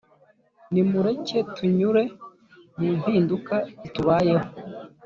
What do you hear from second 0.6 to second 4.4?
nimureke tunyure mu mpinduka zitubaho